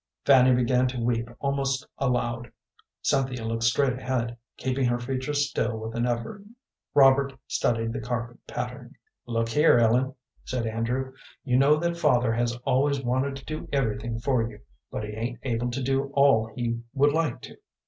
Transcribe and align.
Fanny 0.25 0.51
began 0.55 0.87
to 0.87 0.97
weep 0.99 1.29
almost 1.37 1.85
aloud. 1.99 2.51
Cynthia 3.03 3.45
looked 3.45 3.61
straight 3.61 3.93
ahead, 3.93 4.35
keeping 4.57 4.85
her 4.85 4.97
features 4.97 5.47
still 5.47 5.77
with 5.77 5.93
an 5.93 6.07
effort. 6.07 6.43
Robert 6.95 7.33
studied 7.45 7.93
the 7.93 7.99
carpet 8.01 8.39
pattern. 8.47 8.95
"Look 9.27 9.49
here, 9.49 9.77
Ellen," 9.77 10.15
said 10.43 10.65
Andrew; 10.65 11.13
"you 11.43 11.55
know 11.55 11.75
that 11.75 11.97
father 11.97 12.33
has 12.33 12.55
always 12.65 13.03
wanted 13.03 13.35
to 13.35 13.45
do 13.45 13.69
everything 13.71 14.17
for 14.19 14.41
you, 14.49 14.61
but 14.89 15.03
he 15.03 15.11
ain't 15.11 15.39
able 15.43 15.69
to 15.69 15.83
do 15.83 16.05
all 16.15 16.47
he 16.47 16.79
would 16.95 17.13
like 17.13 17.39
to. 17.41 17.57